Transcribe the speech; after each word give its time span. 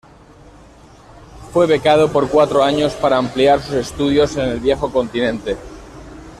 Fue 1.53 1.67
becado 1.67 2.11
por 2.11 2.27
cuatro 2.27 2.63
años 2.63 2.95
para 2.95 3.17
ampliar 3.19 3.61
sus 3.61 3.75
estudios 3.75 4.35
en 4.35 4.45
el 4.49 4.59
viejo 4.59 4.91
continente. 4.91 5.55